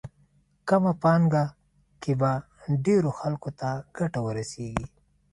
[0.67, 1.43] کمه پانګه
[2.01, 2.31] کې به
[2.85, 4.87] ډېرو خلکو ته ګټه ورسېږي.